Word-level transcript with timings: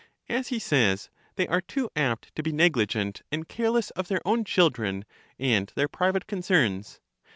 As 0.27 0.47
he 0.47 0.57
says, 0.57 1.11
they 1.35 1.47
are 1.47 1.61
too 1.61 1.91
apt 1.95 2.33
to 2.35 2.41
be 2.41 2.51
negligent 2.51 3.21
and 3.31 3.47
careless 3.47 3.91
of 3.91 4.07
their 4.07 4.27
own 4.27 4.43
chil 4.45 4.71
dren 4.71 5.05
and 5.37 5.71
their 5.75 5.87
private 5.87 6.25
concerns. 6.25 6.99